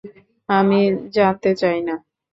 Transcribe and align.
আমি 0.49 0.79
জানতে 1.15 1.49
চাই 1.61 1.79
না। 1.87 1.95